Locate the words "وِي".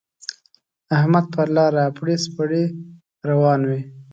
3.69-3.81